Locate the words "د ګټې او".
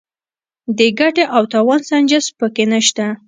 0.77-1.43